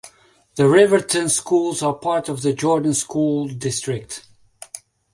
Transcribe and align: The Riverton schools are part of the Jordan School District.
The 0.55 0.67
Riverton 0.67 1.29
schools 1.29 1.83
are 1.83 1.93
part 1.93 2.27
of 2.27 2.41
the 2.41 2.53
Jordan 2.53 2.95
School 2.95 3.47
District. 3.49 4.25